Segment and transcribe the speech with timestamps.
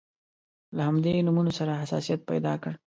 [0.75, 2.71] له همدې نومونو سره حساسیت پیدا کړ.